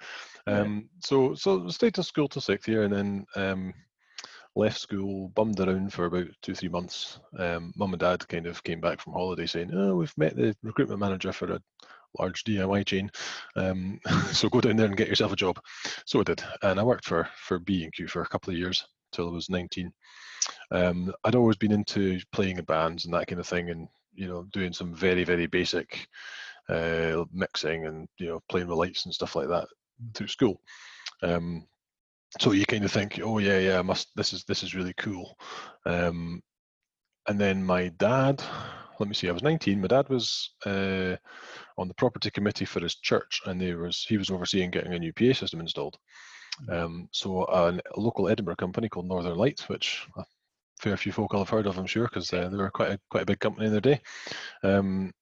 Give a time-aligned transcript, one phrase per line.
[0.47, 0.61] Yeah.
[0.61, 3.75] um, so so stayed to school till sixth year, and then um,
[4.57, 7.19] left school, bummed around for about two three months.
[7.39, 10.55] Um, Mum and Dad kind of came back from holiday saying, "Oh, we've met the
[10.63, 11.61] recruitment manager for a
[12.19, 13.11] large DIY chain,
[13.57, 13.99] um,
[14.33, 15.59] so go down there and get yourself a job."
[16.07, 18.59] So I did, and I worked for for B and Q for a couple of
[18.59, 19.93] years till I was 19.
[20.75, 24.27] Um, I'd always been into playing in bands and that kind of thing, and you
[24.27, 26.09] know, doing some very very basic
[26.69, 29.69] uh, mixing and you know playing with lights and stuff like that
[30.15, 30.61] through school.
[31.23, 31.67] Um,
[32.41, 34.09] so you kind of think, oh yeah, yeah, I must.
[34.17, 35.37] This is this is really cool.
[35.87, 36.43] Um,
[37.29, 38.43] and then my dad,
[38.99, 39.81] let me see, I was 19.
[39.81, 41.17] My dad was uh,
[41.79, 44.99] on the property committee for his church, and there was he was overseeing getting a
[44.99, 45.97] new PA system installed.
[46.69, 50.25] Um, so a local Edinburgh company called Northern Lights, which a
[50.85, 53.01] fair few folk will have heard of, I'm sure, because uh, they were quite a,
[53.11, 54.01] quite a big company in their day.
[54.63, 55.13] Um,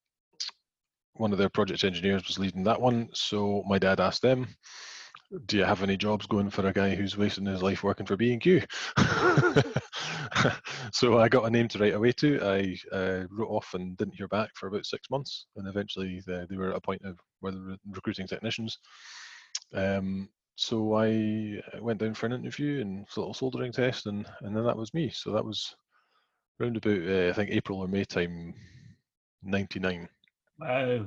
[1.15, 4.49] one of their project engineers was leading that one, so my dad asked them,
[5.47, 8.17] "Do you have any jobs going for a guy who's wasting his life working for
[8.17, 8.63] B and Q?"
[10.93, 12.41] so I got a name to write away to.
[12.43, 16.45] I uh, wrote off and didn't hear back for about six months, and eventually they,
[16.51, 18.79] they were at a point of were recruiting technicians.
[19.75, 24.27] Um, so I uh, went down for an interview and a little soldering test, and
[24.43, 25.11] and then that was me.
[25.11, 25.75] So that was
[26.59, 28.55] round about uh, I think April or May time,
[29.43, 30.09] '99.
[30.59, 31.07] Wow.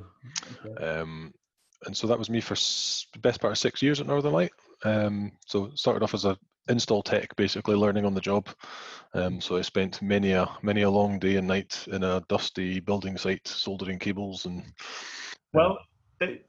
[0.64, 0.84] Okay.
[0.84, 1.32] Um,
[1.84, 4.32] and so that was me for s- the best part of six years at Northern
[4.32, 4.52] Light.
[4.84, 6.36] Um, so started off as a
[6.68, 8.48] install tech, basically learning on the job.
[9.14, 12.80] Um, so I spent many a many a long day and night in a dusty
[12.80, 14.64] building site soldering cables and.
[15.52, 15.78] Well,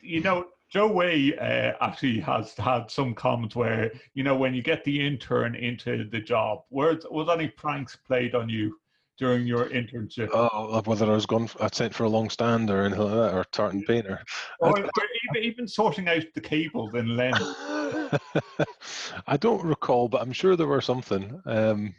[0.02, 4.62] you know, Joe Way uh, actually has had some comments where, you know, when you
[4.62, 8.78] get the intern into the job, was, was any pranks played on you
[9.18, 10.30] during your internship?
[10.34, 13.34] Oh, whether I was gone, I'd sent for a long stand or anything like that,
[13.34, 14.22] or tartan paint, or
[14.60, 14.90] or, or
[15.36, 17.34] even, even sorting out the cables in Len.
[19.28, 21.42] I don't recall, but I'm sure there were something.
[21.46, 21.96] Um,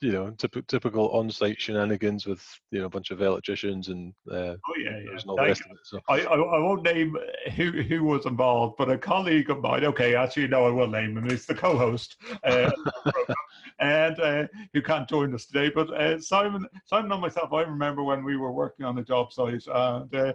[0.00, 4.54] you know, typ- typical on-site shenanigans with you know a bunch of electricians and uh,
[4.66, 5.10] Oh, yeah, yeah.
[5.10, 5.78] and all the rest of it.
[5.84, 7.16] So I, I, I won't name
[7.54, 11.16] who who was involved, but a colleague of mine, okay, actually, no, I will name
[11.18, 12.16] him, he's the co host.
[12.44, 12.70] Uh,
[13.80, 15.70] and uh, who can't join us today.
[15.74, 19.32] But uh, Simon, Simon and myself, I remember when we were working on the job
[19.32, 20.32] site and uh,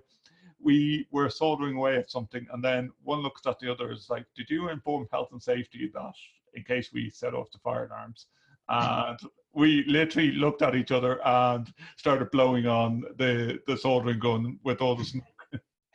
[0.61, 4.25] we were soldering away at something, and then one looks at the other is like,
[4.35, 6.13] Did you inform health and safety that
[6.53, 8.27] in case we set off the fire alarms?
[8.67, 9.19] And
[9.55, 14.81] we literally looked at each other and started blowing on the, the soldering gun with
[14.81, 15.25] all the smoke.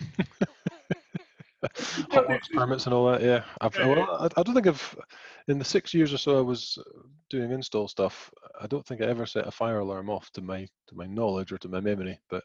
[2.10, 3.22] hot works permits and all that.
[3.22, 3.44] Yeah,
[3.78, 4.96] Yeah, well, I, I don't think I've
[5.48, 6.78] in the six years or so I was
[7.28, 8.30] doing install stuff.
[8.60, 11.52] I don't think I ever set a fire alarm off to my to my knowledge
[11.52, 12.18] or to my memory.
[12.30, 12.44] But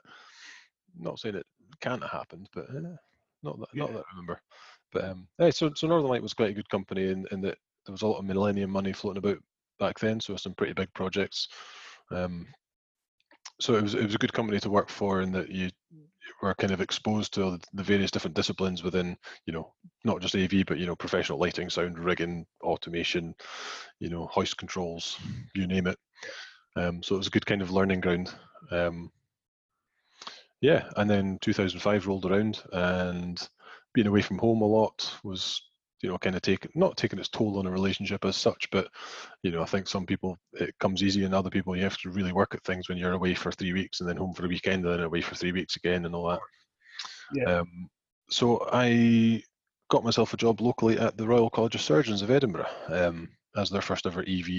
[0.99, 1.45] not saying it
[1.79, 2.81] can't have happened, but eh,
[3.41, 4.41] not that not that I remember.
[4.91, 7.57] But um, hey, so so Northern Light was quite a good company in, in that
[7.85, 9.37] there was a lot of Millennium money floating about
[9.79, 11.47] back then, so some pretty big projects.
[12.11, 12.47] Um,
[13.59, 15.69] so it was it was a good company to work for in that you
[16.41, 19.73] were kind of exposed to the various different disciplines within you know
[20.03, 23.33] not just AV but you know professional lighting, sound rigging, automation,
[23.99, 25.17] you know hoist controls,
[25.53, 25.97] you name it.
[26.75, 28.33] Um, so it was a good kind of learning ground.
[28.71, 29.11] Um,
[30.61, 33.47] yeah, and then 2005 rolled around and
[33.93, 35.61] being away from home a lot was
[36.01, 38.87] you know kind of taking not taking its toll on a relationship as such but
[39.43, 42.09] you know i think some people it comes easy and other people you have to
[42.09, 44.49] really work at things when you're away for three weeks and then home for a
[44.49, 46.39] weekend and then away for three weeks again and all that
[47.33, 47.59] Yeah.
[47.59, 47.89] um,
[48.29, 49.41] so i
[49.89, 53.69] got myself a job locally at the royal college of surgeons of edinburgh um, as
[53.69, 54.49] their first ever av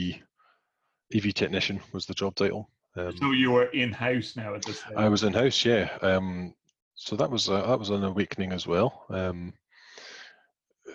[1.15, 4.81] av technician was the job title um, So you were in house now at this
[4.81, 4.97] stage.
[4.97, 5.99] I was in house, yeah.
[6.01, 6.55] Um,
[6.95, 9.05] so that was a, that was an awakening as well.
[9.11, 9.53] Um,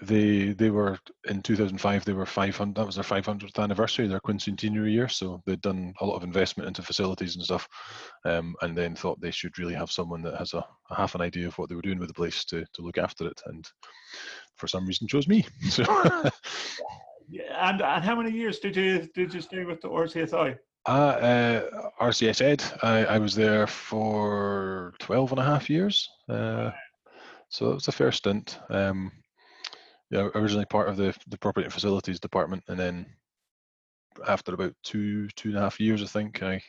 [0.01, 0.97] they they were
[1.29, 2.05] in 2005.
[2.05, 2.75] They were 500.
[2.75, 5.07] That was their 500th anniversary, their quincentenary year.
[5.07, 7.67] So they'd done a lot of investment into facilities and stuff,
[8.25, 11.21] um, and then thought they should really have someone that has a, a half an
[11.21, 13.41] idea of what they were doing with the place to to look after it.
[13.45, 13.67] And
[14.55, 15.45] for some reason, chose me.
[15.69, 15.83] So
[17.29, 20.57] Yeah, and and how many years did you did you stay with the RCSI?
[20.87, 26.09] Uh, uh, RCS Ed, I, I was there for 12 and a half years.
[26.27, 26.71] Uh,
[27.49, 28.57] so it was a fair stint.
[28.71, 29.11] Um,
[30.11, 33.05] yeah, originally part of the, the property and facilities department, and then
[34.27, 36.61] after about two two and a half years, I think I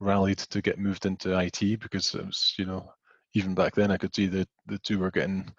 [0.00, 2.90] rallied to get moved into IT because it was, you know,
[3.34, 5.52] even back then I could see that the two were getting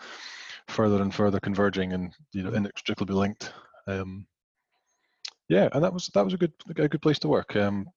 [0.68, 3.54] further and further converging and you know inextricably linked.
[3.88, 4.26] Um,
[5.48, 7.56] yeah, and that was that was a good a good place to work.
[7.56, 7.88] Um,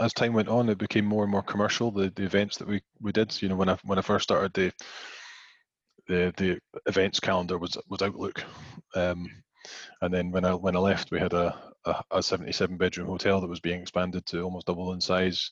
[0.00, 1.92] as time went on, it became more and more commercial.
[1.92, 4.52] The the events that we we did, you know, when I when I first started
[4.54, 4.72] the
[6.06, 8.42] the the events calendar was was Outlook,
[8.94, 9.26] um,
[10.02, 13.40] and then when I when I left, we had a a, a 77 bedroom hotel
[13.40, 15.50] that was being expanded to almost double in size,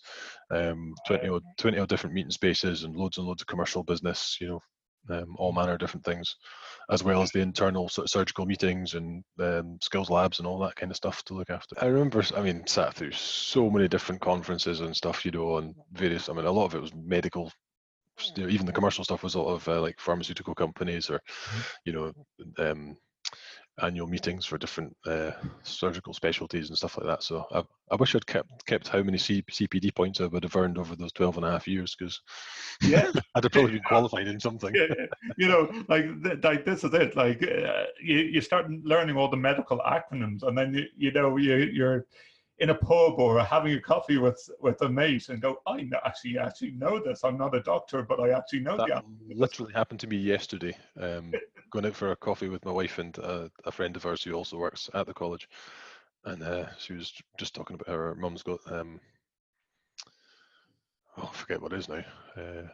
[0.50, 4.38] um, 20 odd 20 odd different meeting spaces and loads and loads of commercial business,
[4.40, 4.60] you know,
[5.10, 6.36] um, all manner of different things,
[6.90, 10.58] as well as the internal sort of surgical meetings and um, skills labs and all
[10.58, 11.76] that kind of stuff to look after.
[11.80, 15.74] I remember, I mean, sat through so many different conferences and stuff, you know, and
[15.92, 16.28] various.
[16.28, 17.52] I mean, a lot of it was medical.
[18.36, 21.20] You know, even the commercial stuff was a lot of uh, like pharmaceutical companies or,
[21.84, 22.12] you know,
[22.58, 22.96] um,
[23.80, 25.30] annual meetings for different uh,
[25.62, 27.22] surgical specialties and stuff like that.
[27.22, 30.56] So I, I wish I'd kept kept how many C, CPD points I would have
[30.56, 32.20] earned over those 12 and a half years because
[32.82, 33.10] Yeah.
[33.34, 34.74] I'd have probably been qualified in something.
[34.74, 35.06] yeah, yeah.
[35.38, 37.16] you know, like th- like this is it.
[37.16, 41.36] Like uh, you you start learning all the medical acronyms, and then you you know
[41.38, 42.06] you you're
[42.62, 45.98] in a pub or having a coffee with with a mate, and go, I know,
[46.06, 47.24] actually actually know this.
[47.24, 48.86] I'm not a doctor, but I actually know the.
[48.86, 50.76] That literally happened to me yesterday.
[50.98, 51.32] Um,
[51.70, 54.32] going out for a coffee with my wife and uh, a friend of ours who
[54.34, 55.48] also works at the college,
[56.24, 59.00] and uh, she was just talking about how her mum's got um,
[61.18, 62.04] oh, I forget what it is now.
[62.36, 62.68] Uh,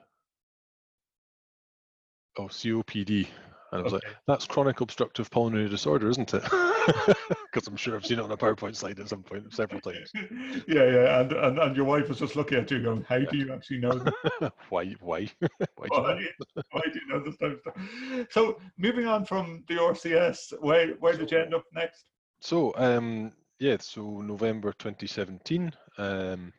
[2.36, 3.26] oh, COPD,
[3.72, 6.42] and I was like, "That's chronic obstructive pulmonary disorder, isn't it?"
[7.50, 10.10] Because I'm sure I've seen it on a PowerPoint slide at some point several times.
[10.14, 13.36] yeah, yeah, and, and and your wife is just looking at you, going, "How do
[13.36, 14.04] you actually know
[14.68, 14.94] why?
[15.00, 15.28] Why?
[15.76, 15.88] why?
[15.90, 16.62] Do you know?
[16.70, 20.88] Why, do you know this type of stuff?" So, moving on from the RCS, where
[21.00, 22.04] where did you end up next?
[22.40, 26.52] So, um, yeah, so November 2017, um,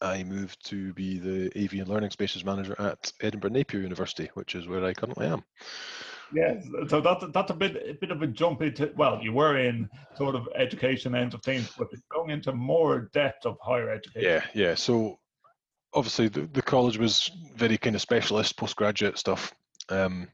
[0.00, 4.54] I moved to be the AV and Learning Spaces Manager at Edinburgh Napier University, which
[4.54, 5.44] is where I currently am.
[6.32, 9.58] Yes, so that's that's a bit a bit of a jump into well, you were
[9.58, 14.28] in sort of education end of things, but going into more depth of higher education.
[14.30, 14.74] Yeah, yeah.
[14.74, 15.18] So,
[15.92, 19.52] obviously, the, the college was very kind of specialist postgraduate stuff.
[19.88, 20.28] Um,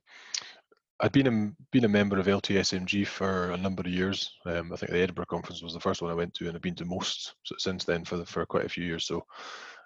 [1.00, 4.32] I'd been a, been a member of LTSMG for a number of years.
[4.47, 6.62] Um, I think the Edinburgh conference was the first one I went to, and I've
[6.62, 9.06] been to most since then for the, for quite a few years.
[9.06, 9.26] So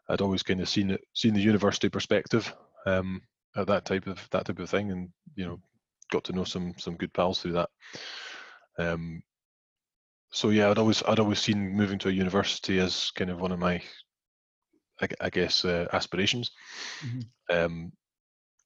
[0.08, 2.52] I'd always kind of seen it, seen the university perspective
[2.86, 3.22] um,
[3.56, 5.60] at that type of that type of thing, and you know,
[6.10, 7.70] got to know some some good pals through that.
[8.78, 9.22] Um,
[10.30, 13.52] so yeah, I'd always I'd always seen moving to a university as kind of one
[13.52, 13.82] of my,
[15.00, 16.50] I, I guess, uh, aspirations.
[17.00, 17.24] Mhm.
[17.50, 17.92] Um,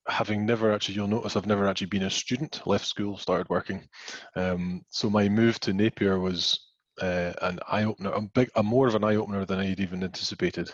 [0.06, 2.60] having never actually, you'll notice I've never actually been a student.
[2.66, 3.88] Left school, started working.
[4.36, 8.86] Um, so my move to Napier was uh, an eye opener, a big, a more
[8.86, 10.72] of an eye opener than I'd even anticipated,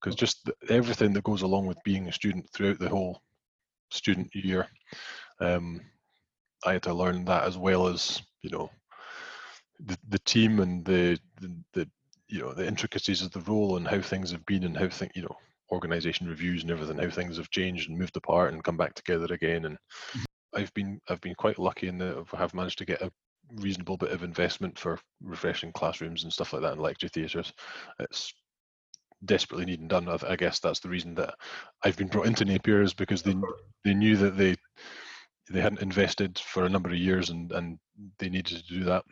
[0.00, 3.22] because just the, everything that goes along with being a student throughout the whole
[3.90, 4.66] student year,
[5.40, 5.80] um,
[6.64, 8.70] I had to learn that as well as you know
[9.80, 11.90] the the team and the the, the
[12.28, 15.12] you know the intricacies of the role and how things have been and how things
[15.14, 15.36] you know
[15.72, 19.32] organization reviews and everything how things have changed and moved apart and come back together
[19.32, 20.22] again and mm-hmm.
[20.54, 23.10] I've been I've been quite lucky in that I have managed to get a
[23.56, 27.52] reasonable bit of investment for refreshing classrooms and stuff like that in lecture theatres.
[27.98, 28.32] It's
[29.24, 30.08] desperately needing done.
[30.08, 31.34] I, I guess that's the reason that
[31.82, 33.34] I've been brought into Napier is because they
[33.84, 34.56] they knew that they
[35.50, 37.78] they hadn't invested for a number of years and and
[38.18, 39.04] they needed to do that.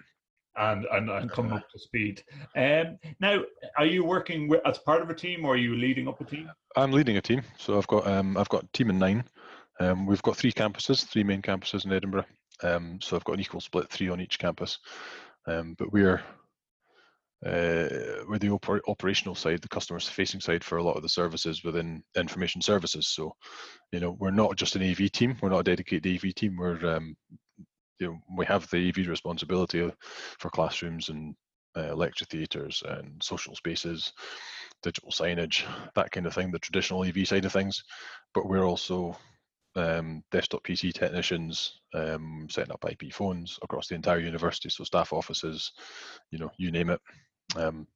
[0.55, 2.23] And, and and come up to speed.
[2.57, 3.43] Um, now,
[3.79, 6.25] are you working with, as part of a team, or are you leading up a
[6.25, 6.51] team?
[6.77, 9.25] I'm leading a team, so I've got um, I've got a team of nine.
[9.81, 12.27] Um, we've got three campuses, three main campuses in Edinburgh.
[12.63, 14.79] Um, so I've got an equal split, three on each campus.
[15.47, 16.23] Um, but we're
[17.45, 21.09] uh, we're the oper- operational side, the customers facing side for a lot of the
[21.09, 23.09] services within information services.
[23.09, 23.35] So,
[23.91, 25.37] you know, we're not just an AV team.
[25.43, 26.57] We're not a dedicated AV team.
[26.57, 27.17] We're um,
[27.99, 29.91] you know, we have the AV responsibility
[30.39, 31.35] for classrooms and
[31.77, 34.13] uh, lecture theatres and social spaces,
[34.83, 37.83] digital signage, that kind of thing, the traditional AV side of things.
[38.35, 39.17] But we're also
[39.77, 45.13] um, desktop PC technicians, um, setting up IP phones across the entire university, so staff
[45.13, 45.73] offices,
[46.31, 47.01] you know, you name it.
[47.57, 47.87] Um,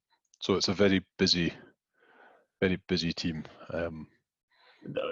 [0.40, 1.52] so it's a very busy,
[2.60, 3.44] very busy team.
[3.72, 4.06] Um,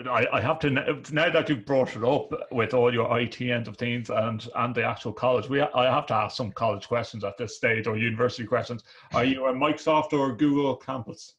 [0.09, 3.67] I, I have to now that you've brought it up with all your IT end
[3.67, 5.49] of things and and the actual college.
[5.49, 8.85] We I have to ask some college questions at this stage or university questions.
[9.15, 11.35] Are you a Microsoft or Google campus?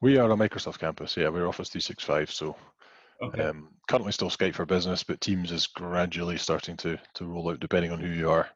[0.00, 1.16] We are a Microsoft campus.
[1.16, 2.30] Yeah, we're Office 365.
[2.30, 2.56] So
[3.22, 3.42] Okay.
[3.42, 7.60] um, currently still Skype for Business, but Teams is gradually starting to to roll out
[7.60, 8.48] depending on who you are.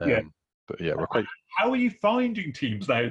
[0.00, 0.20] Yeah.
[0.66, 1.26] But yeah, we're quite
[1.58, 3.08] How are you finding teams now?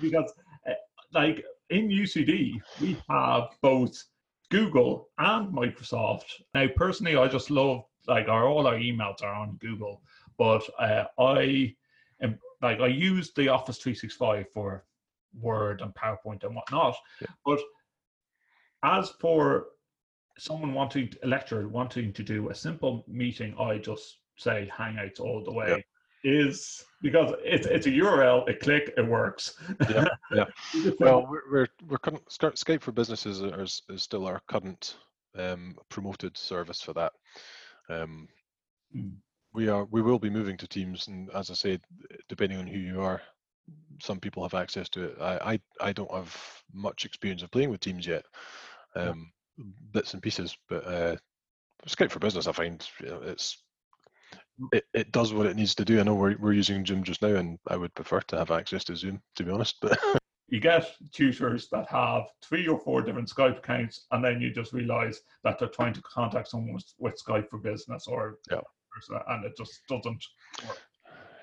[0.00, 0.32] Because
[0.68, 0.72] uh,
[1.12, 4.02] like in UCD, we have both
[4.50, 6.42] Google and Microsoft.
[6.54, 10.02] Now, personally, I just love like our all our emails are on Google,
[10.38, 11.74] but uh, I
[12.20, 14.84] am like I use the Office 365 for
[15.40, 16.96] Word and PowerPoint and whatnot.
[17.20, 17.28] Yeah.
[17.46, 17.60] But
[18.82, 19.68] as for
[20.38, 25.42] someone wanting a lecturer wanting to do a simple meeting, I just say Hangouts all
[25.44, 25.84] the way.
[26.24, 29.54] Is because it's it's a URL, a click, it works.
[29.90, 30.44] Yeah, yeah.
[31.00, 34.96] well, we're we're, we're current, Sky- Skype for Businesses is, is still our current
[35.36, 37.12] um, promoted service for that.
[37.88, 38.28] Um,
[38.94, 39.14] Mm.
[39.54, 41.80] we are we will be moving to Teams, and as I said,
[42.28, 43.22] depending on who you are,
[44.02, 45.16] some people have access to it.
[45.18, 46.36] I I, I don't have
[46.74, 48.24] much experience of playing with Teams yet,
[48.94, 49.32] um,
[49.92, 51.16] bits and pieces, but uh,
[51.88, 53.61] Skype for Business, I find you know, it's
[54.72, 56.00] it, it does what it needs to do.
[56.00, 58.84] I know we're we're using Zoom just now, and I would prefer to have access
[58.84, 59.76] to Zoom, to be honest.
[59.80, 59.98] But
[60.48, 64.72] you get tutors that have three or four different Skype accounts, and then you just
[64.72, 68.60] realize that they're trying to contact someone with, with Skype for business or Yeah.
[69.28, 70.22] and it just doesn't.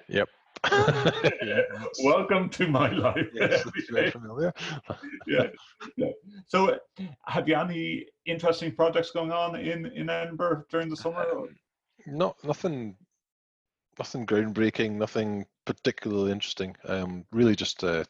[0.08, 0.30] yep.
[1.42, 1.62] Yeah.
[2.04, 3.28] Welcome to my life.
[3.34, 4.54] Yes, very familiar.
[5.26, 5.48] yeah,
[5.96, 6.12] yeah.
[6.48, 6.78] So, uh,
[7.28, 11.26] have you any interesting projects going on in in Edinburgh during the summer?
[11.32, 11.56] Um,
[12.06, 12.96] Not nothing,
[13.98, 16.76] nothing groundbreaking, nothing particularly interesting.
[16.86, 17.84] Um, really just.
[17.84, 18.04] Uh,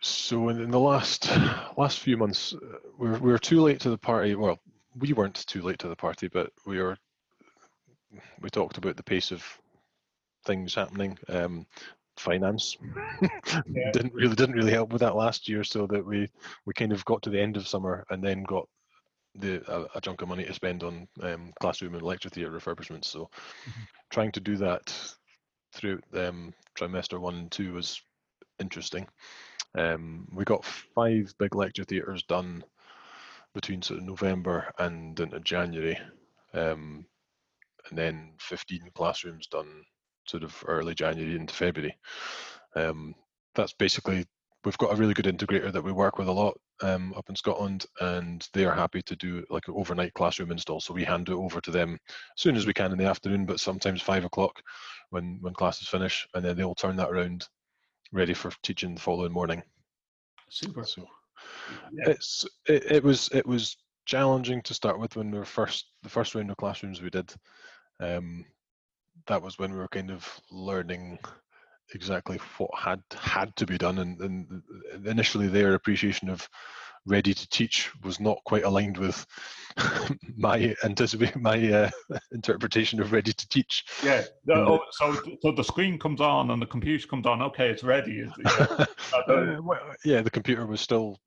[0.00, 1.30] so in, in the last
[1.76, 4.34] last few months, uh, we were, we were too late to the party.
[4.34, 4.58] Well,
[4.98, 6.96] we weren't too late to the party, but we were.
[8.40, 9.44] We talked about the pace of
[10.44, 11.18] things happening.
[11.28, 11.66] Um,
[12.18, 12.76] finance
[13.92, 16.28] didn't really didn't really help with that last year, so that we
[16.66, 18.68] we kind of got to the end of summer and then got
[19.34, 23.06] the a, a chunk of money to spend on um, classroom and lecture theatre refurbishments.
[23.06, 23.30] So
[24.10, 24.94] trying to do that
[25.72, 28.00] through um, trimester one and two was
[28.60, 29.06] interesting.
[29.74, 32.62] Um, we got five big lecture theatres done
[33.54, 35.98] between sort of November and into January,
[36.54, 37.04] um,
[37.88, 39.82] and then 15 classrooms done
[40.26, 41.96] sort of early January into February.
[42.74, 43.14] Um,
[43.54, 44.26] that's basically
[44.64, 47.36] we've got a really good integrator that we work with a lot um, up in
[47.36, 50.80] Scotland, and they are happy to do like an overnight classroom install.
[50.80, 53.46] So we hand it over to them as soon as we can in the afternoon,
[53.46, 54.62] but sometimes five o'clock
[55.10, 57.48] when when classes finish, and then they'll turn that around,
[58.12, 59.62] ready for teaching the following morning.
[60.50, 60.84] Super.
[60.84, 61.06] So
[61.92, 62.10] Yeah.
[62.10, 66.08] it's it, it was it was challenging to start with when we were first the
[66.08, 67.32] first round of classrooms we did.
[68.00, 68.44] Um,
[69.26, 71.18] that was when we were kind of learning
[71.94, 74.62] exactly what had had to be done, and, and
[75.04, 76.48] initially their appreciation of
[77.06, 79.26] ready to teach was not quite aligned with
[80.36, 81.90] my anticipate my uh,
[82.32, 83.84] interpretation of ready to teach.
[84.02, 84.22] Yeah.
[84.48, 84.68] Mm.
[84.68, 87.42] oh, so, so the screen comes on and the computer comes on.
[87.42, 88.24] Okay, it's ready.
[88.44, 88.84] Yeah.
[89.28, 91.18] Uh, well, yeah, the computer was still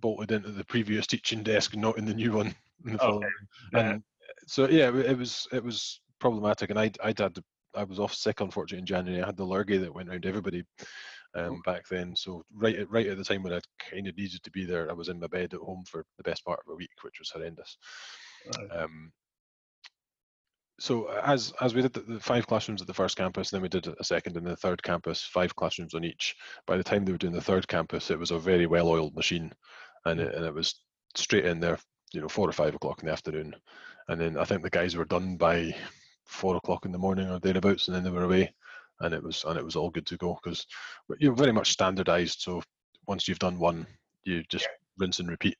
[0.00, 2.54] bolted into the previous teaching desk, not in the new one.
[2.84, 3.26] the Okay,
[3.72, 3.78] yeah.
[3.80, 4.02] And
[4.46, 7.44] so yeah, it it was it was problematic, and I I had to,
[7.76, 9.22] I was off sick unfortunately in January.
[9.22, 10.64] I had the lurgy that went around everybody
[11.34, 12.14] um, back then.
[12.16, 14.90] So right at right at the time when I kind of needed to be there,
[14.90, 17.18] I was in my bed at home for the best part of a week, which
[17.18, 17.76] was horrendous.
[18.56, 18.82] Right.
[18.82, 19.12] Um,
[20.78, 23.68] so as as we did the, the five classrooms at the first campus, then we
[23.68, 26.34] did a second and the third campus, five classrooms on each.
[26.66, 29.52] By the time they were doing the third campus, it was a very well-oiled machine,
[30.04, 30.74] and it, and it was
[31.14, 31.78] straight in there,
[32.12, 33.54] you know, four or five o'clock in the afternoon,
[34.08, 35.74] and then I think the guys were done by
[36.26, 38.52] four o'clock in the morning or thereabouts, and then they were away,
[39.00, 40.66] and it was and it was all good to go because
[41.18, 42.40] you're very much standardized.
[42.40, 42.62] So
[43.06, 43.86] once you've done one,
[44.24, 44.68] you just
[44.98, 45.56] rinse and repeat.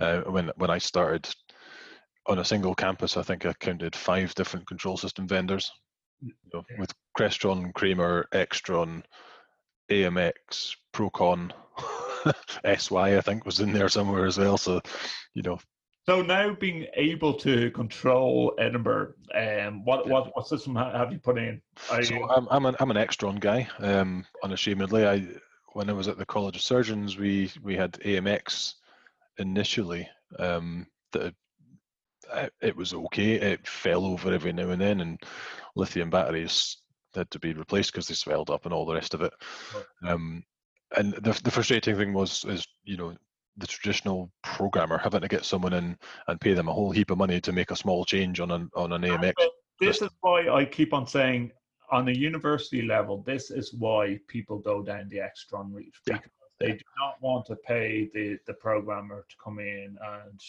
[0.00, 1.28] Uh, when when I started,
[2.26, 5.70] on a single campus, I think I counted five different control system vendors,
[6.22, 9.02] you know, with Crestron, Kramer, Extron,
[9.90, 11.52] AMX, Procon,
[12.78, 14.56] SY, I think was in there somewhere as well.
[14.56, 14.80] So,
[15.34, 15.58] you know.
[16.06, 21.38] So now being able to control Edinburgh, um, what, what what system have you put
[21.38, 21.62] in?
[22.02, 23.66] So I'm I'm an I'm an Extron guy.
[23.78, 25.26] Um, unashamedly, I
[25.72, 28.74] when I was at the College of Surgeons, we we had AMX
[29.38, 30.08] initially.
[30.38, 31.22] Um, that
[32.34, 33.34] it- it was okay.
[33.34, 35.20] It fell over every now and then, and
[35.76, 36.78] lithium batteries
[37.14, 39.32] had to be replaced because they swelled up and all the rest of it.
[40.06, 40.42] Um,
[40.96, 43.16] and the the frustrating thing was is you know
[43.56, 45.96] the traditional programmer having to get someone in
[46.28, 48.68] and pay them a whole heap of money to make a small change on an
[48.74, 49.32] on an AMX.
[49.80, 51.52] This is why I keep on saying
[51.90, 56.14] on a university level, this is why people go down the Extron route Yeah.
[56.16, 56.30] because
[56.60, 60.40] they do not want to pay the, the programmer to come in and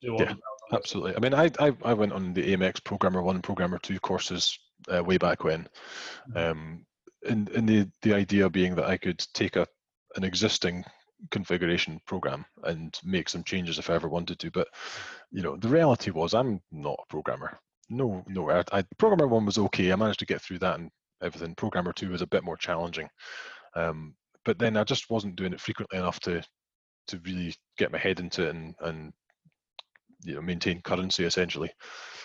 [0.00, 0.38] do all Yeah, the bells
[0.70, 0.80] and whistles.
[0.80, 1.16] Absolutely.
[1.16, 4.58] I mean, I, I I went on the AMX Programmer One, Programmer Two courses
[4.88, 5.68] uh, way back when,
[6.30, 6.50] Mhm.
[6.50, 6.86] um,
[7.28, 9.66] and and the the idea being that I could take a
[10.16, 10.84] an existing
[11.30, 14.50] configuration program and make some changes if I ever wanted to.
[14.50, 14.68] But
[15.30, 17.58] you know, the reality was I'm not a programmer.
[17.88, 18.50] No, no.
[18.50, 19.92] I, I Programmer One was okay.
[19.92, 20.90] I managed to get through that and
[21.22, 21.54] everything.
[21.54, 23.08] Programmer Two was a bit more challenging,
[23.74, 26.42] um, but then I just wasn't doing it frequently enough to
[27.08, 29.12] to really get my head into it and and
[30.24, 31.70] you know maintain currency essentially.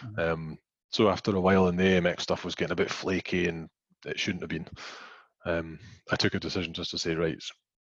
[0.03, 0.19] Mhm.
[0.19, 0.57] Um,
[0.91, 3.69] so after a while, and the AMX stuff was getting a bit flaky, and
[4.05, 4.67] it shouldn't have been.
[5.45, 5.79] Um,
[6.11, 7.37] I took a decision just to say, right,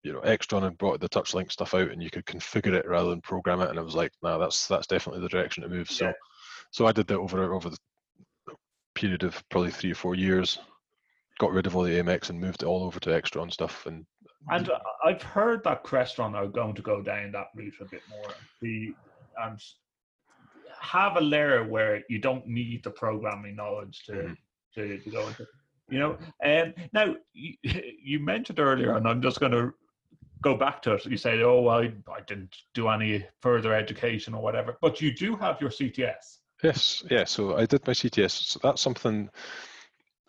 [0.03, 3.09] you know, Extron had brought the TouchLink stuff out, and you could configure it rather
[3.09, 5.89] than program it, and I was like, nah, that's that's definitely the direction to move.
[5.89, 6.13] So, Yeah.
[6.71, 7.77] so I did that over over the
[8.95, 10.59] period of probably three or four years.
[11.39, 14.05] Got rid of all the AMX and moved it all over to Extron stuff, and
[14.49, 18.03] And uh, I've heard that Crestron are going to go down that route a bit
[18.09, 18.35] more.
[18.61, 18.95] The
[19.37, 19.59] and
[20.79, 24.37] have a layer where you don't need the programming knowledge to Mhm.
[24.75, 25.45] to, to go into.
[25.89, 27.55] You know, and now you,
[28.03, 29.73] you mentioned earlier, and I'm just going to
[30.41, 31.05] go back to it.
[31.05, 35.13] You say, "Oh, well, I, I didn't do any further education or whatever," but you
[35.13, 36.39] do have your CTS.
[36.63, 37.23] Yes, yeah.
[37.25, 38.31] So I did my CTS.
[38.31, 39.29] So that's something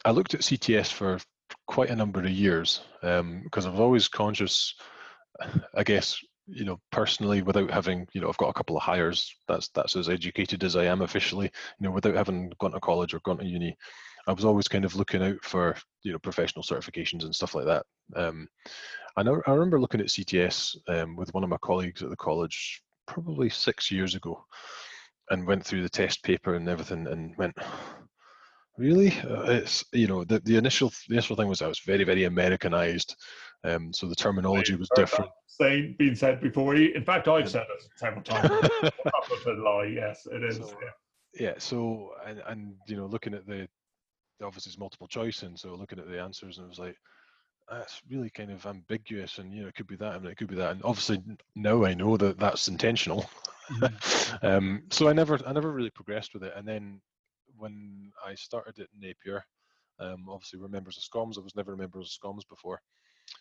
[0.05, 1.19] I looked at CTS for
[1.67, 4.75] quite a number of years um, because I was always conscious.
[5.75, 9.31] I guess you know personally, without having you know, I've got a couple of Highers.
[9.49, 11.51] That's that's as educated as I am officially.
[11.79, 13.77] You know, without having gone to college or gone to uni,
[14.27, 17.67] I was always kind of looking out for you know professional certifications and stuff like
[17.67, 17.85] that.
[18.15, 18.49] Um,
[19.17, 22.17] and I, I remember looking at CTS um, with one of my colleagues at the
[22.17, 24.45] college probably six years ago
[25.31, 27.57] and went through the test paper and everything and went
[28.79, 32.05] really uh, it's you know the, the initial the initial thing was it was very
[32.05, 33.17] very americanized
[33.65, 36.75] um, so the terminology was different Saying being said before.
[36.75, 38.51] In fact, I've said it several times.
[39.47, 39.93] Lie.
[39.95, 40.57] Yes, it is.
[40.57, 41.47] So, yeah.
[41.47, 43.69] yeah so and, and you know looking at the
[44.43, 46.97] obviously it's multiple choice and so looking at the answers and it was like
[47.71, 50.49] that's really kind of ambiguous and you know it could be that and it could
[50.49, 51.23] be that and obviously
[51.55, 53.29] now i know that that's intentional
[54.43, 56.53] um, so I never I never really progressed with it.
[56.57, 57.01] And then
[57.57, 59.45] when I started at Napier,
[60.01, 61.39] um, obviously we're members of SCHOMS.
[61.39, 62.81] I was never a member of SCHOMS before.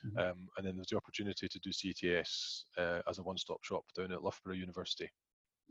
[0.06, 0.20] Mhm.
[0.20, 3.84] Um, and then there was the opportunity to do CTS uh, as a one-stop shop
[3.96, 5.10] down at Loughborough University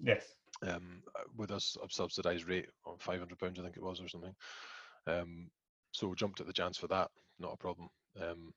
[0.02, 0.34] Yes.
[0.62, 4.34] um, uh, with us a subsidised rate on £500 I think it was or something.
[5.06, 5.50] Um,
[5.92, 7.88] so jumped at the chance for that, not a problem.
[8.20, 8.52] Um,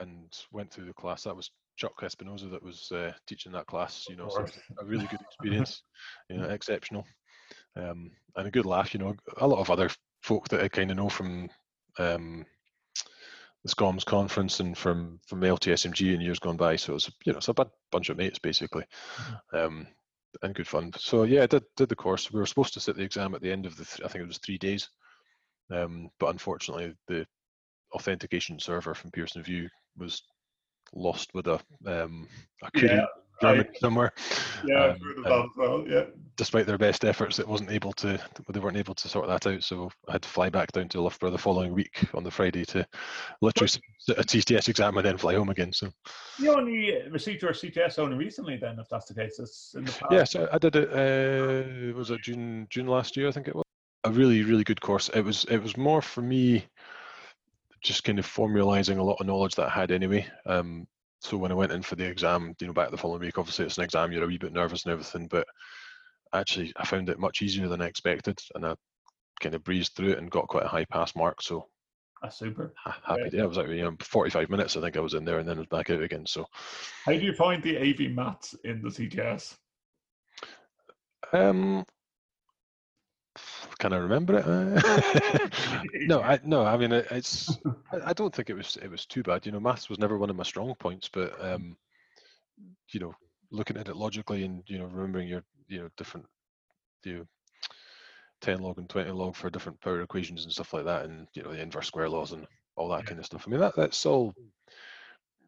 [0.00, 1.22] and went through the class.
[1.24, 4.06] That was Chuck Espinosa that was uh, teaching that class.
[4.08, 4.60] You know, so it was course.
[4.80, 5.82] a really good experience.
[6.28, 7.06] you know, exceptional,
[7.76, 8.92] um, and a good laugh.
[8.94, 9.90] You know, a lot of other
[10.22, 11.48] folk that I kind of know from
[11.98, 12.44] um,
[13.62, 16.76] the SCHOMS conference and from from LTSMG in years gone by.
[16.76, 18.84] So it's you know it's a bun- bunch of mates basically,
[19.52, 19.86] um,
[20.42, 20.92] and good fun.
[20.98, 22.32] So yeah, I did did the course.
[22.32, 24.22] We were supposed to sit the exam at the end of the th- I think
[24.22, 24.88] it was three days,
[25.70, 27.26] um, but unfortunately the
[27.94, 30.22] authentication server from Pearson VUE was
[30.92, 32.28] lost with a um,
[32.62, 33.04] a Yeah,
[33.42, 34.12] I- somewhere.
[34.64, 35.84] Yeah, I've Um, heard of and that as well.
[35.88, 36.04] Yeah.
[36.36, 38.20] despite their best efforts, it wasn't able to.
[38.50, 39.62] They weren't able to sort that out.
[39.62, 42.64] So I had to fly back down to Loughborough the following week on the Friday
[42.66, 42.86] to
[43.40, 45.72] literally sit a CTS exam and then fly home again.
[45.72, 45.90] So
[46.38, 49.38] You only received your CTS only recently, then, if that's the case.
[49.38, 50.12] It's in the past.
[50.12, 50.90] yeah, so I did it.
[50.90, 52.66] Uh, was it June?
[52.68, 53.64] June last year, I think it was.
[54.04, 55.10] A really, really good course.
[55.10, 55.44] It was.
[55.44, 56.64] It was more for me,
[57.82, 60.26] just kind of formalizing a lot of knowledge that I had anyway.
[60.46, 60.86] Um,
[61.20, 63.66] so when I went in for the exam, you know, back the following week, obviously
[63.66, 64.10] it's an exam.
[64.10, 65.46] You're a wee bit nervous and everything, but
[66.32, 68.74] actually I found it much easier than I expected, and I
[69.40, 71.42] kind of breezed through it and got quite a high pass mark.
[71.42, 71.68] So
[72.22, 72.72] Ah, super.
[72.76, 73.30] ha- happy.
[73.32, 74.76] Yeah, I was like, you know, 45 minutes.
[74.76, 76.24] I think I was in there, and then I was back out again.
[76.26, 76.46] So
[77.04, 79.56] How do you find the AV maths in the CTS?
[81.32, 81.84] Um,
[83.80, 85.52] can I remember it?
[86.06, 86.64] No, I no.
[86.64, 87.58] I mean, it, it's.
[88.04, 89.46] I, don't think it was it was too bad.
[89.46, 91.76] You know, maths was never one of my strong points, but um,
[92.92, 93.14] you know,
[93.50, 96.26] looking at it logically and you know remembering your you know different
[97.04, 97.24] you know,
[98.42, 101.42] 10 log and 20 log for different power equations and stuff like that and you
[101.42, 103.04] know the inverse square laws and all that yeah.
[103.04, 104.34] kind of stuff i mean that that's all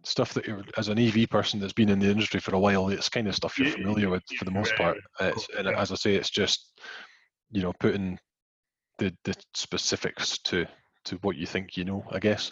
[0.04, 2.88] stuff that you're as an av person that's been in the industry for a while
[2.88, 6.14] it's kind of stuff you're familiar with for the most part and as i say
[6.14, 6.72] it's just
[7.52, 8.18] you know putting
[8.98, 10.66] the the specifics to
[11.04, 12.50] to what you think you know i guess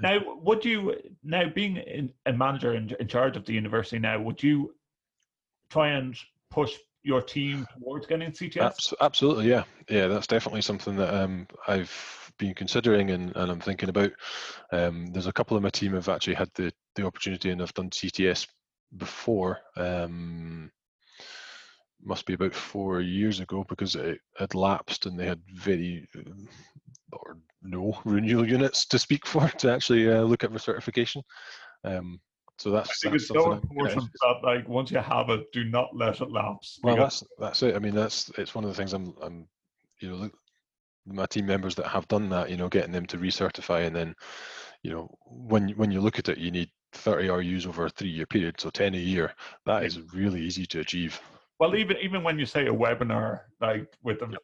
[0.00, 4.18] now would you now being in, a manager in, in charge of the university now
[4.20, 4.74] would you
[5.70, 6.16] try and
[6.50, 8.94] push your team towards getting CTS?
[9.00, 10.08] Absolutely, yeah, yeah.
[10.08, 14.10] That's definitely something that um, I've been considering and, and I'm thinking about.
[14.72, 17.74] Um, there's a couple of my team have actually had the the opportunity and have
[17.74, 18.48] done CTS
[18.96, 19.60] before.
[19.76, 20.70] Um,
[22.04, 26.30] must be about four years ago because it had lapsed and they had very uh,
[27.12, 31.22] or no renewal units to speak for to actually uh, look at recertification.
[31.84, 32.20] Um,
[32.58, 32.90] so that's.
[32.90, 36.20] I think that's it's so important that like once you have it, do not let
[36.20, 36.78] it lapse.
[36.82, 37.74] Well, that's that's it.
[37.74, 39.48] I mean, that's it's one of the things I'm I'm
[40.00, 40.30] you know
[41.06, 44.14] my team members that have done that, you know, getting them to recertify and then,
[44.82, 48.26] you know, when when you look at it, you need 30 RUs over a three-year
[48.26, 49.34] period, so 10 a year.
[49.66, 51.20] That is really easy to achieve.
[51.60, 54.40] Well, even even when you say a webinar, like with the yep.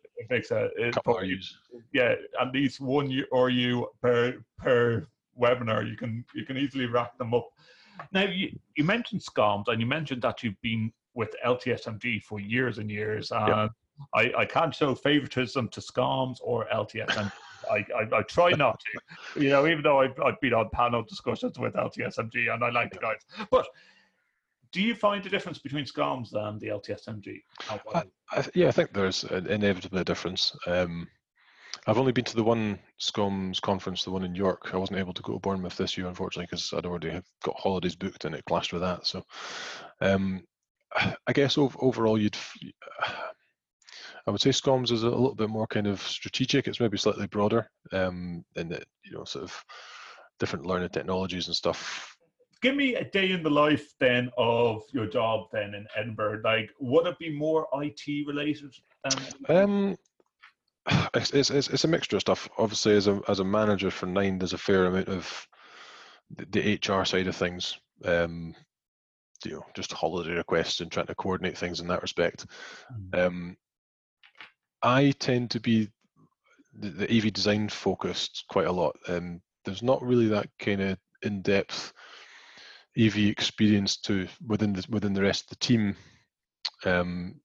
[0.51, 1.57] Uh, it, couple RUs.
[1.93, 5.07] Yeah, at least one RU per per
[5.39, 7.49] webinar, you can you can easily rack them up.
[8.13, 12.79] Now, you, you mentioned SCHOMS and you mentioned that you've been with LTSMG for years
[12.79, 13.31] and years.
[13.31, 13.69] And yeah.
[14.15, 17.33] I, I can't show favoritism to SCHOMS or LTSMG.
[17.71, 21.03] I, I, I, try not to, you know, even though I've, I've been on panel
[21.03, 23.21] discussions with LTSMG and I like the guys.
[23.51, 23.67] But
[24.73, 27.43] do you find a difference between SCHOMS and the LTSMG?
[27.69, 30.57] I, I, yeah, I think there's inevitably a difference.
[30.67, 31.09] Um,
[31.87, 34.71] I've only been to the one SCHOMS conference, the one in York.
[34.73, 37.97] I wasn't able to go to Bournemouth this year, unfortunately, because I'd already got holidays
[37.97, 39.07] booked and it clashed with that.
[39.07, 39.25] So,
[40.01, 40.43] um,
[41.27, 42.37] I guess overall, you'd.
[44.27, 46.69] I would say SCHOMS is a little bit more kind of strategic.
[46.69, 49.65] It's maybe slightly broader um, in that you know sort of
[50.39, 52.15] different learning technologies and stuff.
[52.63, 56.43] Give me a day in the life then of your job then in Edinburgh.
[56.45, 58.75] Like, would it be more IT related?
[59.49, 59.97] um,
[61.15, 62.49] it's, it's, it's a mixture of stuff.
[62.59, 65.49] Obviously, as a as a manager for Nine, there's a fair amount of
[66.37, 67.79] the, the HR side of things.
[68.05, 68.55] Um,
[69.45, 72.47] you know, just holiday requests and trying to coordinate things in that respect.
[72.93, 73.27] Mm.
[73.27, 73.57] Um,
[74.83, 75.89] I tend to be
[76.79, 78.97] the, the AV design focused quite a lot.
[79.09, 81.93] Um, there's not really that kind of in-depth
[82.99, 85.97] AV experience to within the within the rest of the team
[86.85, 87.41] um,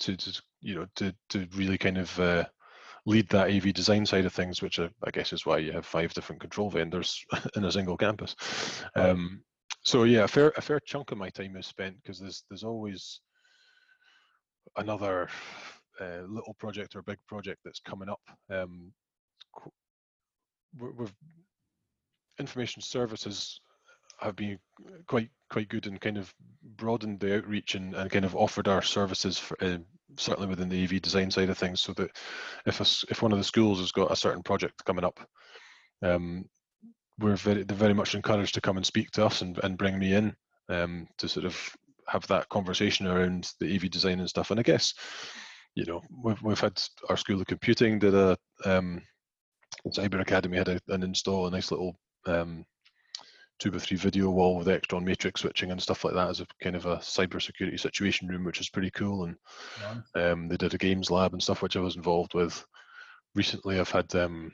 [0.00, 2.44] to, to you know to to really kind of uh,
[3.06, 5.86] lead that AV design side of things, which I, I, guess is why you have
[5.86, 7.24] five different control vendors
[7.56, 8.34] in a single campus.
[8.94, 9.42] Um,
[9.82, 12.64] so yeah, a fair a fair chunk of my time is spent because there's there's
[12.64, 13.20] always
[14.76, 15.28] another
[16.00, 18.20] uh, little project or big project that's coming up.
[18.50, 18.92] Um,
[20.78, 21.12] with
[22.38, 23.60] information services
[24.18, 24.58] have been
[25.06, 26.34] quite quite good and kind of
[26.76, 29.78] broadened the outreach and, and kind of offered our services for, uh,
[30.16, 32.10] certainly within the AV design side of things so that
[32.66, 35.20] if a, if one of the schools has got a certain project coming up
[36.02, 36.44] um,
[37.18, 39.98] we're very they're very much encouraged to come and speak to us and, and bring
[39.98, 40.34] me in
[40.68, 41.56] um, to sort of
[42.08, 44.50] have that conversation around the AV design and stuff.
[44.50, 44.94] And I guess
[45.74, 49.02] you know we've, we've had our school of computing did a um,
[49.88, 52.64] cyber academy had a, an install a nice little um,
[53.58, 56.46] two by three video wall with Extron matrix switching and stuff like that as a
[56.62, 59.24] kind of a cybersecurity situation room, which is pretty cool.
[59.24, 59.36] And
[59.80, 60.30] yeah.
[60.30, 62.64] um, they did a games lab and stuff, which I was involved with.
[63.34, 64.52] Recently, I've had um,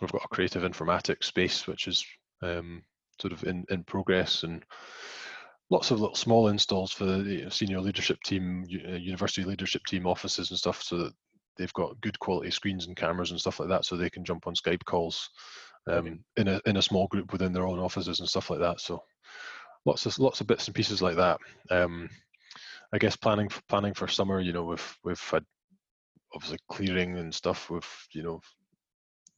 [0.00, 2.04] we've got a creative informatics space, which is
[2.42, 2.82] um,
[3.20, 4.64] sort of in, in progress and
[5.70, 10.50] lots of little small installs for the senior leadership team, uh, university leadership team offices
[10.50, 11.12] and stuff, so that
[11.56, 14.46] they've got good quality screens and cameras and stuff like that, so they can jump
[14.46, 15.30] on Skype calls
[15.88, 18.80] um, in a in a small group within their own offices and stuff like that.
[18.80, 19.02] So
[19.84, 21.38] lots of lots of bits and pieces like that.
[21.70, 22.08] Um,
[22.92, 24.40] I guess planning for, planning for summer.
[24.40, 25.44] You know, we've we've had
[26.34, 27.70] obviously clearing and stuff.
[27.70, 28.40] With you know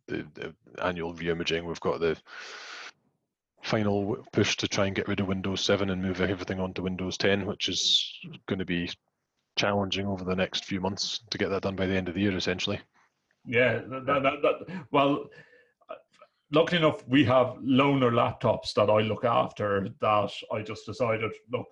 [0.09, 1.64] the, the annual re-imaging.
[1.64, 2.16] We've got the
[3.62, 7.16] final push to try and get rid of Windows 7 and move everything onto Windows
[7.16, 8.12] 10, which is
[8.46, 8.90] going to be
[9.57, 12.20] challenging over the next few months to get that done by the end of the
[12.20, 12.81] year, essentially.
[13.44, 15.26] Yeah, that, that, that, well,
[16.53, 21.67] luckily enough, we have loaner laptops that I look after that I just decided, look,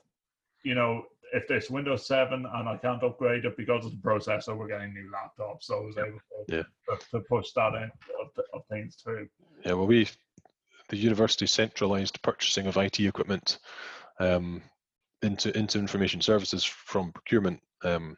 [0.65, 4.57] you know, if there's Windows 7 and I can't upgrade it because of the processor,
[4.57, 5.63] we're getting new laptops.
[5.63, 6.63] So I was able to, Yeah.
[6.89, 7.91] to, to push that in
[8.21, 9.29] of, of things too.
[9.65, 10.09] Yeah, well, we,
[10.89, 13.59] the university centralised purchasing of IT equipment
[14.19, 14.63] um,
[15.23, 18.17] into into information services from procurement um,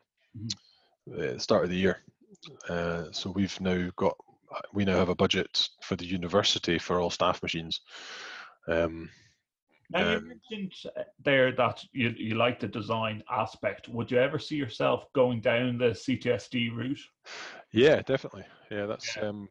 [1.18, 1.98] at the start of the year.
[2.68, 4.16] Uh, so we've now got
[4.72, 7.80] we now have a budget for the university for all staff machines.
[8.68, 9.10] Um,
[9.90, 13.88] Now you Um, mentioned uh, there that you you like the design aspect.
[13.88, 17.00] Would you ever see yourself going down the CTSD route?
[17.72, 18.44] yeah, definitely.
[18.70, 19.28] Yeah, that's Yeah.
[19.28, 19.48] um,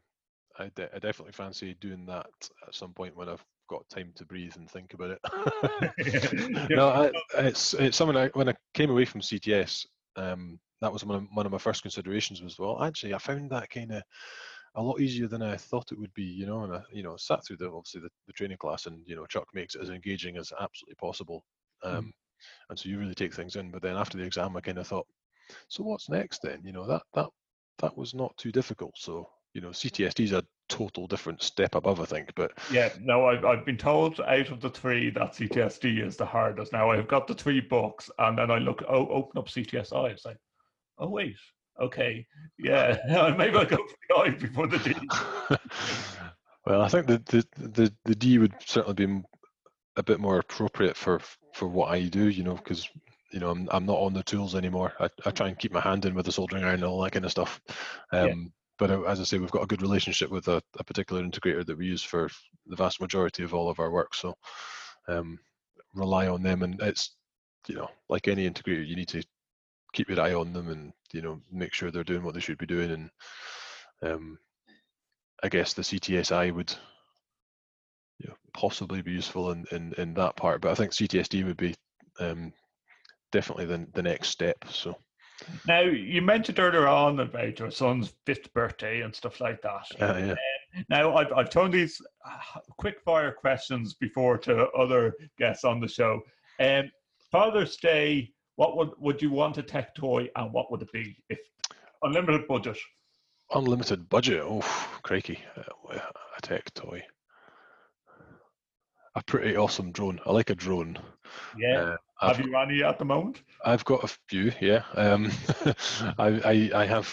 [0.59, 2.27] I, de- I definitely fancy doing that
[2.67, 5.19] at some point when I've got time to breathe and think about it.
[6.75, 9.85] no, I, it's it's something I when I came away from CTS,
[10.15, 13.49] um, that was one of, one of my first considerations was well, actually, I found
[13.51, 14.03] that kind of
[14.75, 17.17] a lot easier than I thought it would be, you know, and I, you know,
[17.17, 19.89] sat through the obviously the, the training class, and you know, Chuck makes it as
[19.89, 21.43] engaging as absolutely possible,
[21.83, 22.13] um,
[22.69, 23.71] and so you really take things in.
[23.71, 25.07] But then after the exam, I kind of thought,
[25.67, 26.61] so what's next then?
[26.63, 27.27] You know, that that
[27.79, 28.93] that was not too difficult.
[28.97, 33.25] So you know, CTSD is a total different step above, I think, but Yeah, no,
[33.25, 36.71] I've, I've been told out of the three that CTSD is the hardest.
[36.71, 40.11] Now I've got the three books, and then I look, oh, open up CTSI.
[40.11, 40.37] It's like,
[40.97, 41.35] oh wait,
[41.81, 42.25] okay,
[42.57, 44.95] yeah, maybe I'll go for the I before the D.
[46.65, 49.21] well, I think the, the the the D would certainly be
[49.97, 51.19] a bit more appropriate for
[51.53, 52.87] for what I do, you know, because
[53.31, 54.93] you know I'm I'm not on the tools anymore.
[54.99, 57.11] I, I try and keep my hand in with the soldering iron and all that
[57.11, 57.59] kind of stuff.
[58.11, 58.33] Um, Yeah.
[58.79, 61.77] But as I say, we've got a good relationship with a, a particular integrator that
[61.77, 62.29] we use for
[62.65, 64.15] the vast majority of all of our work.
[64.15, 64.33] So
[65.07, 65.37] um,
[65.93, 67.15] rely on them, and it's
[67.67, 69.23] you know like any integrator, you need to
[69.93, 72.57] keep your eye on them and you know make sure they're doing what they should
[72.57, 73.09] be doing and
[74.03, 74.37] um,
[75.43, 76.73] I guess the CTSI would
[78.19, 81.57] you know, possibly be useful in, in, in that part, but I think CTSD would
[81.57, 81.73] be
[82.19, 82.53] um,
[83.31, 84.57] definitely the, the next step.
[84.69, 84.95] So
[85.67, 89.85] Now you mentioned earlier on about your son's fifth birthday and stuff like that.
[89.99, 95.63] uh, yeah, Now, I've, I've thrown these uh, quick fire questions before to other guests
[95.63, 96.21] on the show.
[96.59, 96.91] Um,
[97.31, 101.17] Father's Day, what would, would you want a tech toy and what would it be
[101.29, 101.39] if
[102.03, 102.77] unlimited budget?
[103.53, 104.43] unlimited budget.
[104.45, 104.61] Oh,
[105.01, 105.97] crikey, uh,
[106.37, 107.01] a tech toy.
[109.15, 110.19] A pretty awesome drone.
[110.27, 110.99] I like a drone.
[111.57, 111.79] Yeah.
[111.79, 113.41] Uh, I've you any at the moment?
[113.65, 114.83] I've got a few, yeah.
[114.93, 115.31] Um,
[116.19, 117.11] I, I I have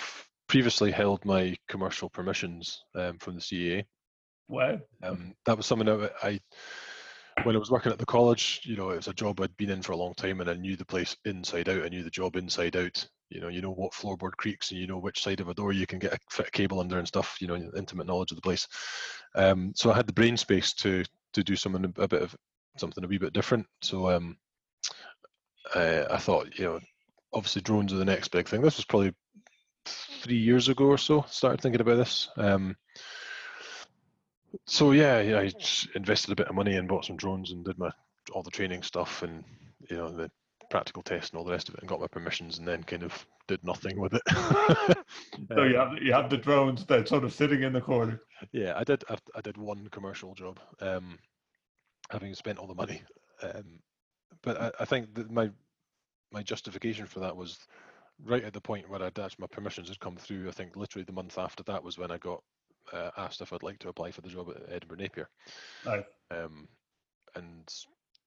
[0.48, 3.84] previously held my commercial permissions um, from the CAA.
[4.48, 6.40] Well, Um, that was something that I,
[7.44, 9.70] when I was working at the college, you know, it was a job I'd been
[9.70, 11.84] in for a long time, and I knew the place inside out.
[11.84, 13.06] I knew the job inside out.
[13.30, 15.72] You know, you know what floorboard creaks, and you know which side of a door
[15.72, 17.36] you can get a fit cable under and stuff.
[17.40, 18.66] You know, intimate knowledge of the place.
[19.34, 22.34] Um, so I had the brain space to to do something a bit of
[22.76, 23.66] something a wee bit different.
[23.82, 24.36] So um,
[25.74, 26.80] I, I thought, you know,
[27.32, 28.62] obviously drones are the next big thing.
[28.62, 29.12] This was probably
[30.22, 31.24] three years ago or so.
[31.28, 32.28] Started thinking about this.
[32.36, 32.76] Um,
[34.66, 35.50] so yeah, yeah, I
[35.94, 37.90] invested a bit of money and bought some drones and did my
[38.32, 39.44] all the training stuff and
[39.90, 40.30] you know the
[40.70, 43.02] practical test and all the rest of it and got my permissions and then kind
[43.02, 44.22] of did nothing with it.
[45.56, 48.20] so you Um, have, you have the drones that sort of sitting in the corner.
[48.52, 49.04] yeah, I did.
[49.08, 51.18] I, I did one commercial job, um,
[52.10, 53.02] having spent all the money.
[53.42, 53.80] Um,
[54.42, 55.50] but I, I think that my
[56.32, 57.58] my justification for that was
[58.24, 60.48] right at the point where I'd actually my permissions had come through.
[60.48, 62.42] I think literally the month after that was when I got
[62.92, 65.28] uh, asked if I'd like to apply for the job at Edinburgh Napier,
[65.84, 66.04] Right.
[66.30, 66.68] um,
[67.34, 67.72] and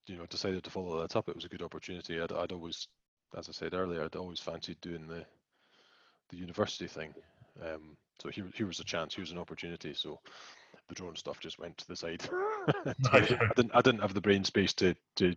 [0.08, 1.30] you know decided to follow that up.
[1.30, 2.20] It was a good opportunity.
[2.20, 2.88] I'd, I'd always,
[3.38, 5.26] as I said earlier, I'd always fancied doing the
[6.30, 7.14] the university thing.
[7.62, 9.16] Um, so here, here was a chance.
[9.16, 9.94] Here was an opportunity.
[9.94, 10.20] So
[10.90, 12.22] the drone stuff just went to the side.
[13.12, 13.20] I
[13.56, 13.72] didn't.
[13.74, 15.36] I didn't have the brain space to to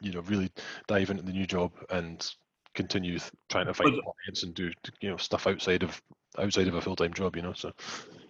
[0.00, 0.50] you know really
[0.86, 2.30] dive into the new job and
[2.74, 6.00] continue th- trying to find clients and do you know stuff outside of
[6.38, 7.36] outside of a full time job.
[7.36, 7.54] You know.
[7.54, 7.72] So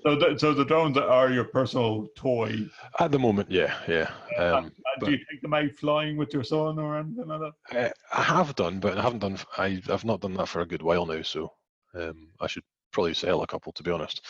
[0.06, 2.70] So the, so the drones are your personal toy.
[3.00, 4.08] at the moment, yeah, yeah.
[4.38, 7.76] Um, do you take them out flying with your son or anything like that?
[7.76, 9.36] Uh, I have done, but I haven't done.
[9.58, 11.52] I, I've not done that for a good while now, so
[11.96, 14.24] um, I should probably sell a couple to be honest.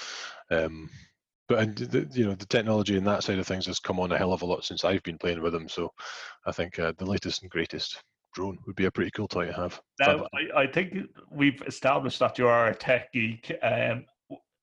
[0.50, 0.88] Um,
[1.46, 4.12] but and the, you know the technology and that side of things has come on
[4.12, 5.68] a hell of a lot since I've been playing with them.
[5.68, 5.92] So
[6.46, 9.52] I think uh, the latest and greatest drone would be a pretty cool toy to
[9.52, 9.78] have.
[10.00, 10.94] Now, I, I think
[11.30, 13.52] we've established that you are a tech geek.
[13.62, 14.06] Um,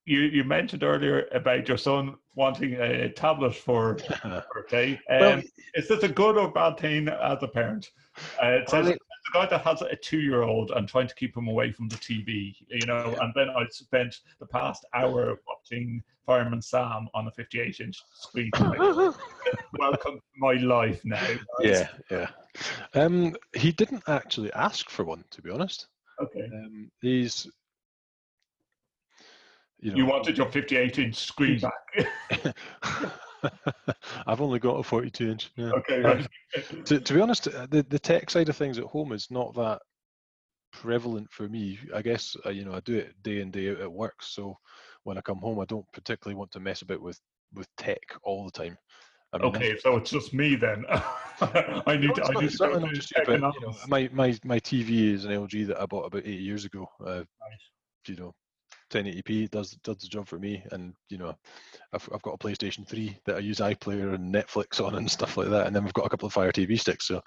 [0.06, 4.94] you, you mentioned earlier about your son wanting a tablet for his birthday.
[5.10, 5.42] Um, Well,
[5.76, 7.90] is this a good or bad thing as a parent?
[8.42, 9.00] Uh, it says I- the
[9.34, 12.86] guy that has a two-year-old and trying to keep him away from the TV, you
[12.86, 13.16] know.
[13.22, 18.52] And then I spent the past hour watching Fireman Sam on a 58-inch screen.
[19.80, 21.22] Welcome to my life now.
[21.26, 21.38] guys.
[21.62, 22.28] Yeah, yeah.
[23.02, 25.88] Um, he didn't actually ask for one, to be honest.
[26.22, 26.44] Okay.
[26.54, 27.48] Um, he's,
[29.84, 32.56] you know, You wanted your 58-inch screen back.
[34.28, 35.52] I've only got a 42 inch.
[35.58, 35.72] Yeah.
[35.72, 36.00] okay.
[36.00, 36.28] Right.
[36.86, 39.54] To, to be honest, uh, the, the tech side of things at home is not
[39.56, 39.82] that
[40.72, 41.78] prevalent for me.
[41.94, 44.58] I guess uh, you know I do it day in day out at work, so
[45.04, 47.20] when I come home, I don't particularly want to mess about with
[47.54, 48.78] with tech all the time.
[49.34, 50.86] I mean, Okay, so it's just me then.
[50.90, 52.24] I need No, to.
[52.24, 55.32] I need certainly not just you, but, you know, my, my, my TV is an
[55.32, 56.88] LG that I bought about eight years ago.
[57.04, 57.24] Uh,
[58.08, 58.36] You know,
[58.94, 61.36] 1080p does does the job for me, and you know,
[61.94, 65.38] I've I've got a PlayStation 3 that I use iPlayer and Netflix on and stuff
[65.38, 67.08] like that, and then we've got a couple of Fire TV sticks.
[67.08, 67.22] So,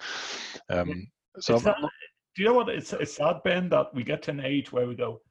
[0.69, 1.07] um,
[1.39, 1.91] so It's I'm, not-
[2.35, 2.69] do you know what?
[2.69, 5.21] It's, it's sad, Ben, that we get to an age where we go,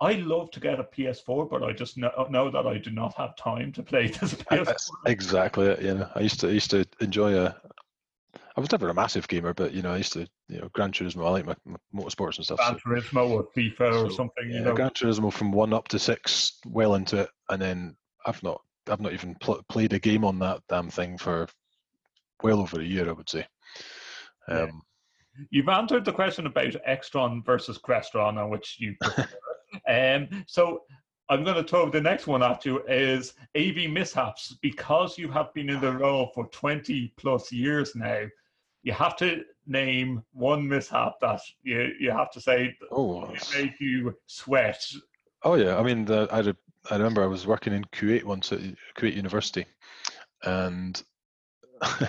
[0.00, 3.14] I love to get a PS4, but I just know, know that I do not
[3.14, 4.64] have time to play this PS4.
[4.66, 5.82] That's exactly it.
[5.82, 7.56] You know, I used to I used to enjoy a.
[8.58, 10.90] I was never a massive gamer, but you know, I used to you know Gran
[10.90, 11.24] Turismo.
[11.24, 12.58] I like my, my motorsports and stuff.
[12.58, 14.74] Gran so- Turismo or FIFA or something, yeah, you know.
[14.74, 19.00] Gran Turismo from one up to six, well into it, and then I've not I've
[19.00, 21.46] not even pl- played a game on that damn thing for
[22.42, 23.08] well over a year.
[23.08, 23.46] I would say.
[24.48, 24.62] Yeah.
[24.62, 24.82] Um,
[25.50, 28.96] You've answered the question about Extron versus Crestron, on which you
[29.88, 30.82] um, so
[31.28, 34.56] I'm going to throw the next one at you is AV mishaps.
[34.62, 38.24] Because you have been in the role for 20 plus years now,
[38.82, 43.74] you have to name one mishap that you, you have to say oh, it made
[43.80, 44.84] you sweat.
[45.42, 46.54] Oh yeah, I mean, the, I, re-
[46.90, 48.60] I remember I was working in Kuwait once at
[48.96, 49.66] Kuwait University,
[50.44, 51.00] and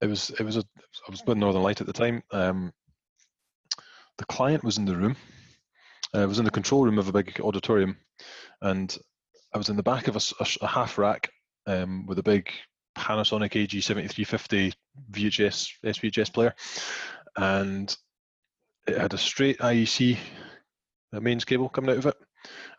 [0.00, 0.64] it was it was a
[1.06, 2.22] I was with Northern Light at the time.
[2.32, 2.72] Um,
[4.18, 5.16] the client was in the room.
[6.14, 7.96] Uh, I was in the control room of a big auditorium,
[8.62, 8.96] and
[9.54, 11.30] I was in the back of a, a a half rack
[11.66, 12.50] um, with a big
[12.96, 14.74] Panasonic AG7350
[15.10, 16.54] VHS SVHS player,
[17.36, 17.96] and
[18.86, 20.16] it had a straight IEC
[21.12, 22.16] uh, mains cable coming out of it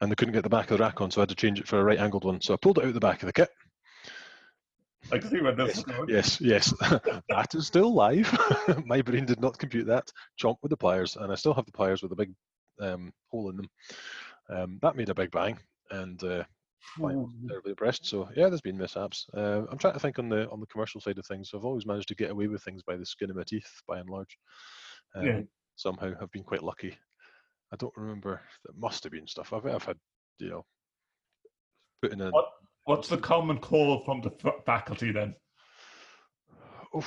[0.02, 1.60] and they couldn't get the back of the rack on, so I had to change
[1.60, 2.42] it for a right angled one.
[2.42, 3.50] So I pulled it out the back of the kit.
[5.12, 7.00] I can see where this Yes, yes, yes.
[7.30, 8.38] that is still live.
[8.86, 10.12] My brain did not compute that.
[10.42, 12.34] Chomp with the pliers, and I still have the pliers with a big
[12.82, 13.70] um, hole in them.
[14.50, 15.60] Um, that made a big bang,
[15.92, 16.44] and uh,
[16.96, 18.06] client was terribly impressed.
[18.06, 19.26] So yeah, there's been mishaps.
[19.36, 21.52] Uh, I'm trying to think on the on the commercial side of things.
[21.54, 24.00] I've always managed to get away with things by the skin of my teeth, by
[24.00, 24.38] and large.
[25.16, 25.42] Um, Yeah.
[25.76, 26.98] Somehow, I've been quite lucky.
[27.72, 28.42] I don't remember.
[28.66, 29.54] There must have been stuff.
[29.54, 29.98] I've I've had,
[30.40, 30.66] you know,
[32.02, 32.32] put in a.
[32.32, 32.46] What,
[32.86, 35.36] what's the common call from the f- faculty then?
[36.94, 37.04] that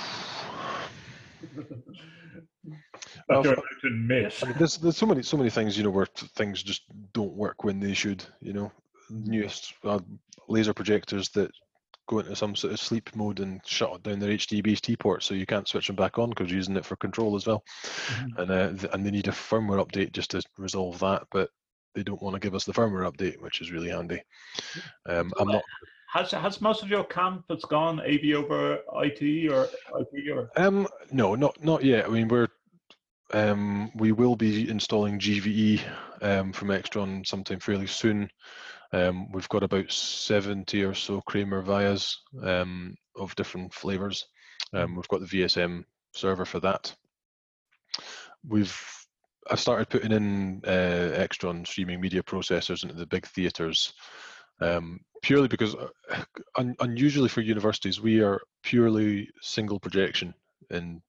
[3.28, 4.38] Well, you're f- allowed to admit.
[4.42, 6.06] I mean, there's there's so many so many things you know where
[6.36, 8.24] things just don't work when they should.
[8.40, 8.72] You know,
[9.10, 10.00] newest uh,
[10.48, 11.50] laser projectors that
[12.08, 15.46] go into some sort of sleep mode and shut down their HDBaseT port, so you
[15.46, 17.62] can't switch them back on because you're using it for control as well.
[18.36, 21.50] And uh, th- and they need a firmware update just to resolve that, but
[21.94, 24.22] they don't want to give us the firmware update, which is really handy.
[25.08, 25.62] Um, I'm not.
[26.12, 29.68] Has has most of your campus gone AV over IT or
[30.00, 32.06] IP or Um, no, not not yet.
[32.06, 32.48] I mean, we're
[33.32, 35.80] um, we will be installing GVE
[36.22, 38.28] um, from Extron sometime fairly soon.
[38.92, 44.26] Um, we've got about 70 or so Kramer VIAs um, of different flavors.
[44.72, 46.94] Um, we've got the VSM server for that.
[48.46, 48.76] We've
[49.50, 53.92] I started putting in uh, Extron streaming media processors into the big theaters
[54.60, 55.88] um, purely because uh,
[56.56, 60.34] un- unusually for universities, we are purely single projection
[60.70, 61.02] in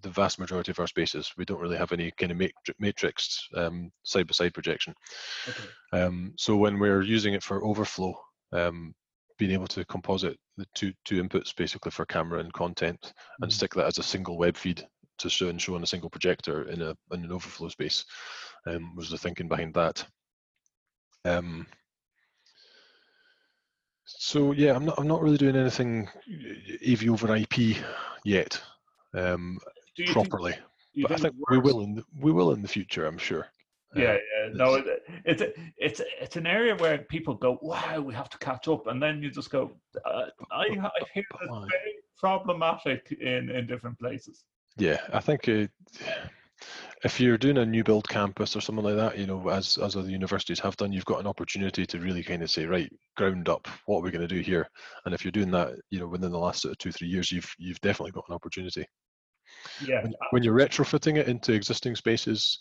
[0.00, 1.30] the vast majority of our spaces.
[1.36, 4.94] We don't really have any kind of matri- matrix um, side-by-side projection.
[5.92, 8.14] Um, so when we're using it for overflow,
[8.52, 8.94] um,
[9.38, 13.54] being able to composite the two two inputs basically for camera and content and Mhm.
[13.54, 14.86] stick that as a single web feed
[15.18, 18.04] to show and show on a single projector in a in an overflow space
[18.66, 20.06] um, was the thinking behind that.
[21.24, 21.66] Um,
[24.04, 26.08] so yeah, I'm not I'm not really doing anything
[26.86, 27.76] AV over IP
[28.24, 28.60] yet
[29.14, 29.58] um,
[29.96, 30.54] think- properly,
[30.92, 33.06] you but I think think we will in the, we will in the future.
[33.06, 33.46] I'm sure.
[33.94, 34.52] Yeah, Uh, yeah.
[34.54, 34.86] No, it,
[35.24, 35.42] it's
[35.76, 39.22] it's it's an area where people go, "Wow, we have to catch up," and then
[39.22, 39.72] you just go,
[40.04, 44.44] uh, "I I hear it's very problematic in in different places."
[44.78, 45.66] Yeah, I think uh,
[47.04, 49.96] if you're doing a new build campus or something like that, you know, as as
[49.96, 53.48] other universities have done, you've got an opportunity to really kind of say, right, ground
[53.48, 54.68] up, what are we going to do here?
[55.04, 57.30] And if you're doing that, you know, within the last sort of two three years,
[57.32, 58.86] you've you've definitely got an opportunity.
[59.84, 60.02] Yeah.
[60.02, 62.58] when, when you're retrofitting it into existing spaces,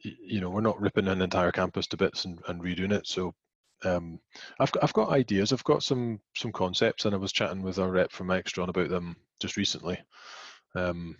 [0.00, 3.06] you know, we're not ripping an entire campus to bits and, and redoing it.
[3.06, 3.34] So
[3.84, 4.18] um,
[4.58, 5.52] I've got I've got ideas.
[5.52, 8.88] I've got some some concepts, and I was chatting with our rep from Extron about
[8.88, 9.98] them just recently.
[10.74, 11.16] Um,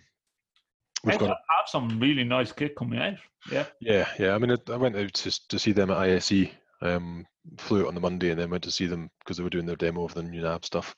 [1.03, 3.13] we've We've got have some really nice kit coming out.
[3.51, 3.65] Yeah.
[3.79, 4.33] yeah yeah.
[4.33, 6.49] I mean, I, I went out to to see them at ISE.
[6.81, 7.25] Um,
[7.57, 9.65] flew out on the Monday and then went to see them because they were doing
[9.65, 10.95] their demo of the new nav stuff.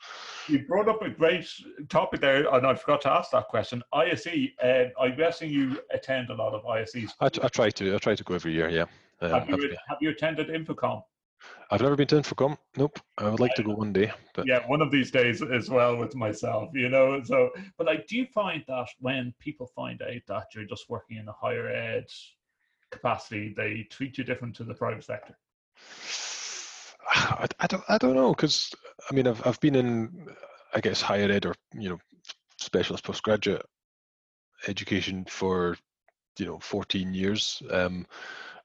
[0.47, 1.47] You brought up a great
[1.89, 3.83] topic there, and I forgot to ask that question.
[3.93, 4.27] ISE,
[4.63, 7.11] uh, I'm guessing you attend a lot of ISEs.
[7.19, 8.69] I, t- I try to I try to go every year.
[8.69, 8.85] Yeah.
[9.21, 11.03] Um, Have you, have you attended InfoComm?
[11.71, 12.57] I've never been to InfoComm.
[12.77, 12.99] Nope.
[13.17, 15.97] I would like to go one day, but Yeah, one of these days as well
[15.97, 17.21] with myself, you know.
[17.23, 21.17] So, but like, do you find that when people find out that you're just working
[21.17, 22.05] in a higher ed
[22.91, 25.37] capacity, they treat you different to the private sector?
[27.11, 28.73] I, I don't I don't know because
[29.09, 30.27] I mean I've I've been in
[30.73, 31.99] I guess higher ed or you know
[32.57, 33.65] specialist postgraduate
[34.67, 35.77] education for
[36.37, 37.61] you know 14 years.
[37.71, 38.05] Um,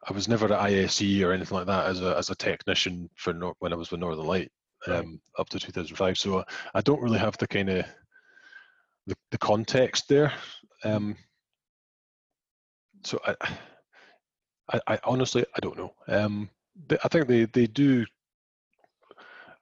[0.08, 3.32] I was never at ISE or anything like that as a as a technician for
[3.32, 4.50] Nor- when I was with Northern Light
[4.86, 4.98] Right.
[4.98, 6.18] um, up to 2005.
[6.18, 6.44] So I,
[6.74, 7.86] I don't really have the kind of
[9.06, 10.32] the, the context there.
[10.84, 11.16] Um,
[13.02, 13.34] so I,
[14.72, 15.94] I I honestly I don't know.
[16.08, 16.50] Um,
[17.02, 18.04] I think they they do.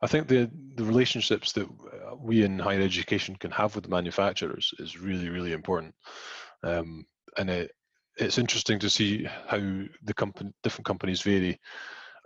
[0.00, 3.90] I think the the relationships that uh, we in higher education can have with the
[3.90, 5.94] manufacturers is really really important,
[6.62, 7.04] um,
[7.36, 7.72] and it
[8.16, 11.58] it's interesting to see how the company different companies vary,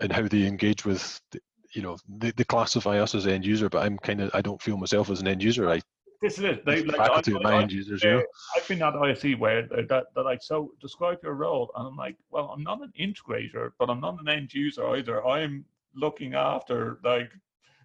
[0.00, 1.20] and how they engage with.
[1.30, 1.40] The,
[1.74, 4.62] you know, they, they classify us as end user, but I'm kind of I don't
[4.62, 5.68] feel myself as an end user.
[5.68, 5.80] I
[6.22, 6.64] This is it.
[6.64, 8.24] They, like, faculty I- of my I- end users, you know.
[8.56, 11.70] I've been at ISE where they're, that, they're like, so describe your role.
[11.76, 15.24] And I'm like, well, I'm not an integrator, but I'm not an end user either.
[15.26, 15.64] I'm
[15.94, 17.30] looking after like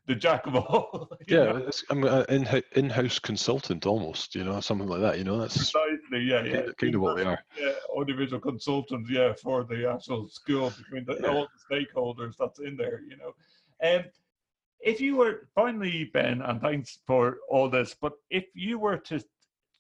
[0.08, 1.10] the jack of all.
[1.28, 5.18] Yeah, it's, I'm an in in-house consultant almost, you know, something like that.
[5.18, 6.62] You know, that's Precisely, yeah, yeah.
[6.78, 7.40] kind of, what they are.
[7.60, 11.30] Yeah, audiovisual consultants, yeah, for the actual school between the, Yeah.
[11.30, 13.34] all the stakeholders that's in there, you know.
[13.84, 14.04] Um,
[14.84, 19.24] if you were finally, Ben, and thanks for all this, but if you were to,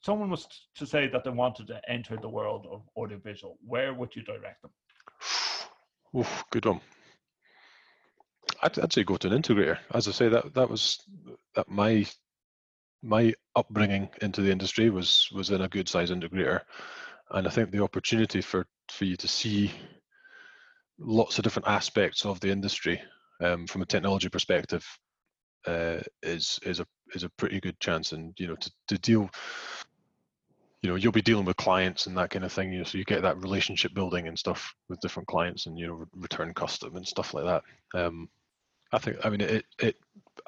[0.03, 4.15] someone was to say that they wanted to enter the world of audiovisual, where would
[4.15, 4.71] you direct them?
[6.19, 6.81] Oof, good one.
[8.63, 9.79] I'd, I'd say go to an integrator.
[9.93, 10.99] As I say, that that was
[11.55, 12.05] that my
[13.01, 16.61] my upbringing into the industry was was in a good size integrator,
[17.31, 19.71] and I think the opportunity for for you to see
[20.99, 23.01] lots of different aspects of the industry
[23.41, 24.85] um, from a technology perspective
[25.67, 29.29] uh, is is a is a pretty good chance, and you know to, to deal
[30.81, 32.97] you know you'll be dealing with clients and that kind of thing you know so
[32.97, 36.95] you get that relationship building and stuff with different clients and you know return custom
[36.95, 37.63] and stuff like that.
[37.99, 38.29] Um
[38.93, 39.95] i think i mean it it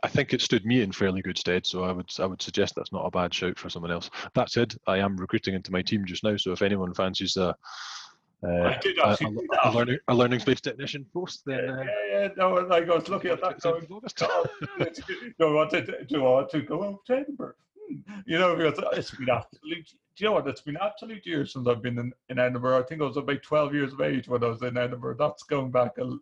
[0.04, 1.66] i think it stood me in fairly good stead.
[1.66, 4.10] So i would i would suggest that's not a bad shout for someone else.
[4.34, 6.36] That said i am recruiting into my team just now.
[6.38, 7.56] So if anyone fancies a
[8.44, 8.94] uh, a, a, do
[9.40, 9.74] a that.
[9.74, 13.32] learning a learning space technician post then Yeah, uh, yeah, yeah, no, I was looking
[13.32, 14.50] at that going, God,
[15.40, 17.56] do I want to do I to go out to Edinburgh?
[17.90, 18.20] Hmm.
[18.26, 19.94] You know, because it's been absolute.
[20.16, 20.48] Do you know what?
[20.48, 22.80] It's been absolute years since I've been in, in Edinburgh.
[22.80, 25.16] I think I was about twelve years of age when I was in Edinburgh.
[25.18, 26.18] That's going back a,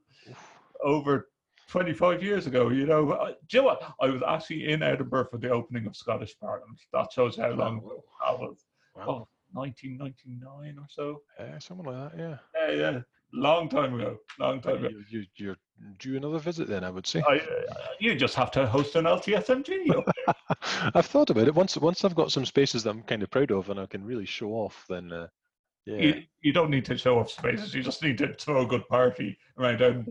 [0.83, 1.29] over
[1.67, 2.69] twenty five years ago.
[2.69, 3.83] You know, I- do you know what?
[4.01, 6.79] I was actually in Edinburgh for the opening of Scottish Parliament.
[6.93, 8.65] That shows how long ago that was.
[8.95, 9.05] Wow.
[9.07, 11.21] Oh, 1999 or so.
[11.39, 12.37] yeah, something like that yeah
[12.67, 12.99] Yeah, yeah,
[13.33, 14.17] long time ago.
[14.39, 14.89] Long time ago.
[14.89, 15.57] you, you, you're
[15.97, 19.05] due another visit then i would say I, uh, you just have to host an
[19.05, 20.03] LTSMG.
[20.95, 21.55] I've thought about it.
[21.55, 24.03] Once once I've got some spaces that I'm kind of proud of and I can
[24.03, 25.27] really show off, then uh,
[25.85, 25.97] yeah.
[25.97, 27.73] you, you don't need to show off spaces.
[27.73, 30.07] You just need to throw a good party around.